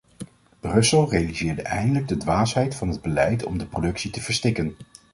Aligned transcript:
Brussel 0.61 1.03
realiseerde 1.09 1.61
eindelijk 1.63 2.07
de 2.07 2.17
dwaasheid 2.17 2.75
van 2.75 2.87
het 2.89 3.01
beleid 3.01 3.43
om 3.45 3.57
de 3.57 3.65
productie 3.65 4.09
te 4.11 4.21
verstikken. 4.21 4.75